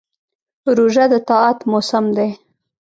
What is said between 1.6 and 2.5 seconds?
موسم دی.